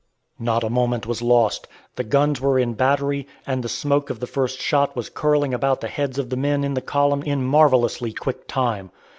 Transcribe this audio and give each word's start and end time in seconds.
Not 0.39 0.63
a 0.63 0.69
moment 0.71 1.05
was 1.05 1.21
lost. 1.21 1.67
The 1.95 2.03
guns 2.03 2.41
were 2.41 2.57
in 2.57 2.73
battery, 2.73 3.27
and 3.45 3.63
the 3.63 3.69
smoke 3.69 4.09
of 4.09 4.19
the 4.19 4.25
first 4.25 4.59
shot 4.59 4.95
was 4.95 5.11
curling 5.11 5.53
about 5.53 5.79
the 5.79 5.87
heads 5.89 6.17
of 6.17 6.31
the 6.31 6.37
men 6.37 6.63
in 6.63 6.73
the 6.73 6.81
column 6.81 7.21
in 7.21 7.43
marvelously 7.45 8.11
quick 8.11 8.47
time. 8.47 8.89